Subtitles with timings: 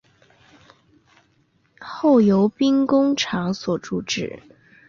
[1.79, 4.41] 后由兵工厂所铸制。